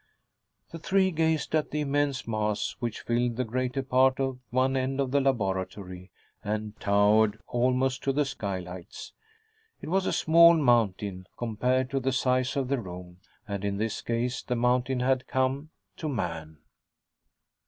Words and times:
The 0.71 0.79
three 0.79 1.11
gazed 1.11 1.53
at 1.53 1.69
the 1.69 1.81
immense 1.81 2.27
mass, 2.27 2.75
which 2.79 3.01
filled 3.01 3.35
the 3.35 3.43
greater 3.43 3.83
part 3.83 4.19
of 4.19 4.39
one 4.49 4.75
end 4.75 4.99
of 4.99 5.11
the 5.11 5.21
laboratory 5.21 6.09
and 6.43 6.73
towered 6.79 7.39
almost 7.45 8.01
to 8.05 8.11
the 8.11 8.25
skylights. 8.25 9.13
It 9.79 9.89
was 9.89 10.07
a 10.07 10.11
small 10.11 10.55
mountain, 10.57 11.27
compared 11.37 11.91
to 11.91 11.99
the 11.99 12.13
size 12.13 12.55
of 12.55 12.67
the 12.67 12.79
room, 12.79 13.19
and 13.47 13.63
in 13.63 13.77
this 13.77 14.01
case 14.01 14.41
the 14.41 14.55
mountain 14.55 15.01
had 15.01 15.27
come 15.27 15.69
to 15.97 16.09
man. 16.09 16.57